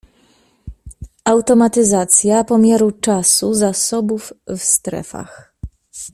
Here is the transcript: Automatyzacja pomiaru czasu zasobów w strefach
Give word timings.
Automatyzacja 1.25 2.43
pomiaru 2.43 2.91
czasu 2.91 3.53
zasobów 3.53 4.33
w 4.47 4.59
strefach 4.59 5.53